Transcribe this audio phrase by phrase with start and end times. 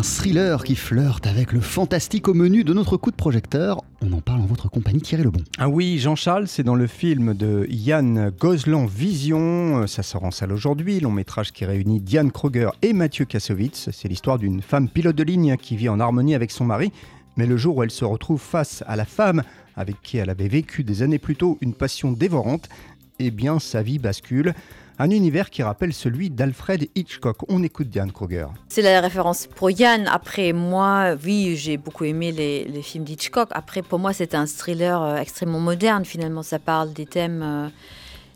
[0.00, 3.82] un thriller qui flirte avec le fantastique au menu de notre coup de projecteur.
[4.00, 5.42] On en parle en votre compagnie, Thierry Lebon.
[5.58, 9.86] Ah oui, Jean-Charles, c'est dans le film de Yann Gozlan Vision.
[9.86, 11.00] Ça sort en salle aujourd'hui.
[11.00, 13.90] Long métrage qui réunit Diane Kruger et Mathieu Kassovitz.
[13.92, 16.92] C'est l'histoire d'une femme pilote de ligne qui vit en harmonie avec son mari.
[17.36, 19.42] Mais le jour où elle se retrouve face à la femme
[19.76, 22.70] avec qui elle avait vécu des années plus tôt une passion dévorante,
[23.18, 24.54] eh bien sa vie bascule.
[25.02, 27.38] Un univers qui rappelle celui d'Alfred Hitchcock.
[27.48, 28.48] On écoute Diane Kruger.
[28.68, 30.06] C'est la référence pour Yann.
[30.06, 33.48] Après, moi, oui, j'ai beaucoup aimé les, films d'Hitchcock.
[33.52, 36.04] Après, pour moi, c'est un thriller euh, extrêmement moderne.
[36.04, 37.68] Finalement, ça parle des thèmes euh,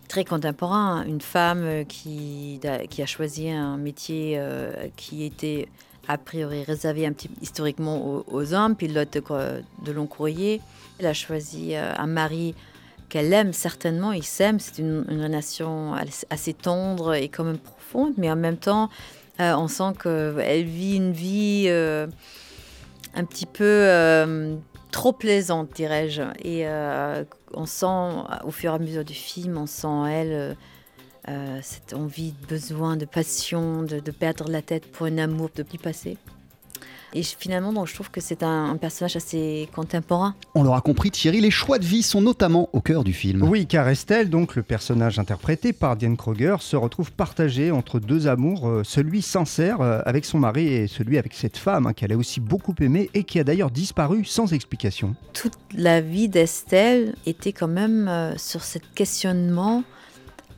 [0.09, 1.05] très contemporains.
[1.07, 4.41] Une femme euh, qui, a choisi un métier
[4.97, 5.69] qui était
[6.09, 9.23] a priori réservé un petit, historiquement aux, hommes, pilote de,
[9.85, 10.63] de long courrier.
[10.99, 12.55] Elle a choisi un mari
[13.15, 15.95] qu'elle aime certainement, ils s'aiment, c'est une, relation
[16.31, 18.91] assez tendre et quand même profonde, mais en même temps,
[19.39, 22.09] euh, on sent qu'elle vit une vie euh,
[23.15, 24.57] un petit peu euh,
[24.91, 26.23] trop plaisante, dirais-je.
[26.43, 26.67] Et
[27.53, 30.57] on sent, au fur et à mesure du film, on sent elle
[31.63, 35.79] cette envie, besoin de passion, de, de, perdre la tête pour un amour de plus
[35.79, 36.19] passé.
[37.15, 40.35] Et finalement, donc, je trouve que c'est un, personnage assez contemporain.
[40.57, 43.43] On l'aura compris, Thierry, les choix de vie sont notamment au cœur du film.
[43.45, 48.27] Oui, car Estelle, donc le personnage interprété par Diane Kruger, se retrouve partagé entre deux
[48.27, 52.13] amours, euh, celui sincère euh, avec son mari et celui avec cette femme hein, qu'elle
[52.13, 55.15] a aussi beaucoup aimée et qui a d'ailleurs disparu sans explication.
[55.35, 59.85] Toute la vie d'Estelle était quand même euh, sur ce questionnement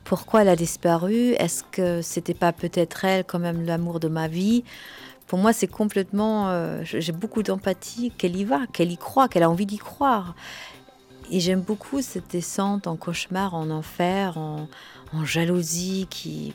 [0.03, 1.33] pourquoi elle a disparu?
[1.33, 4.63] Est-ce que c'était pas peut-être elle quand même l'amour de ma vie?
[5.27, 6.49] Pour moi, c'est complètement.
[6.49, 10.35] Euh, j'ai beaucoup d'empathie qu'elle y va, qu'elle y croit, qu'elle a envie d'y croire.
[11.29, 14.67] Et j'aime beaucoup cette descente en cauchemar, en enfer, en,
[15.25, 16.07] jalousie,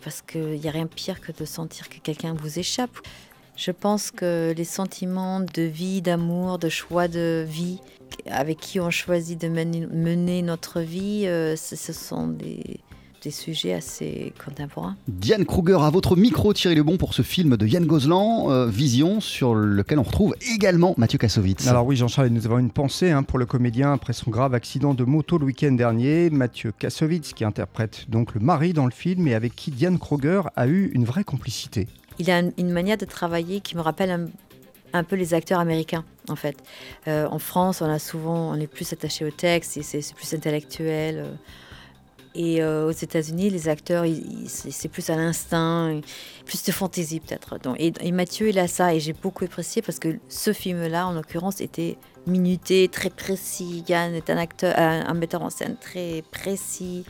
[0.02, 2.98] parce qu'il n'y a rien de pire que de sentir que quelqu'un vous échappe.
[3.54, 7.80] Je pense que les sentiments de vie, d'amour, de choix de vie,
[8.26, 12.80] avec qui on choisit de mener, notre vie, euh, ce sont des,
[13.22, 14.96] des sujets assez contemporains.
[15.06, 19.20] Diane Kruger, à votre micro, Thierry Lebon pour ce film de Yann Gozlan, euh, Vision,
[19.20, 21.68] sur lequel on retrouve également Mathieu Kassovitz.
[21.68, 24.92] Alors oui, Jean-Charles, nous avons une pensée hein, pour le comédien après son grave accident
[24.92, 26.30] de moto le week-end dernier.
[26.30, 30.42] Mathieu Kassovitz, qui interprète donc le mari dans le film et avec qui Diane Kruger
[30.56, 31.86] a eu une vraie complicité.
[32.18, 34.30] Il a une manière de travailler qui me rappelle
[34.92, 36.56] un, peu les acteurs américains, en fait.
[37.08, 41.18] Euh, en France, on a souvent, on est plus attaché au texte, c'est plus intellectuel.
[41.18, 41.34] Euh,
[42.34, 44.04] et euh, aux États-Unis, les acteurs,
[44.46, 46.00] c'est plus à l'instinct,
[46.46, 47.58] plus de fantaisie peut-être.
[47.78, 51.12] Et, et, Mathieu, il a ça, et j'ai beaucoup apprécié parce que ce film-là, en
[51.12, 53.84] l'occurrence, était minuté, très précis.
[53.88, 57.04] Yann est un acteur, un, metteur en scène très précis,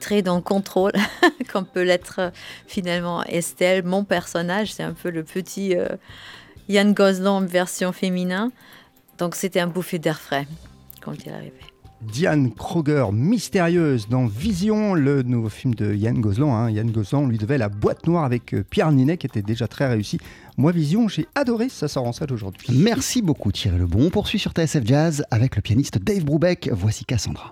[0.00, 0.92] très dans le contrôle,
[1.52, 2.32] comme peut l'être
[2.66, 4.72] finalement Estelle, mon personnage.
[4.72, 5.88] C'est un peu le petit euh,
[6.68, 8.52] Yann Gozlan version féminin.
[9.18, 10.46] Donc c'était un bouffé d'air frais
[11.00, 11.60] quand il est arrivé.
[12.02, 16.54] Diane Kroger, mystérieuse dans Vision, le nouveau film de Yann Gozlan.
[16.54, 16.70] Hein.
[16.70, 19.88] Yann Gozlan lui devait La boîte noire avec euh, Pierre Ninet, qui était déjà très
[19.88, 20.18] réussi.
[20.56, 22.68] Moi, Vision, j'ai adoré, ça sort en salle aujourd'hui.
[22.72, 24.06] Merci beaucoup Thierry Lebon.
[24.06, 26.70] On poursuit sur TSF Jazz avec le pianiste Dave Brubeck.
[26.72, 27.46] Voici Cassandra.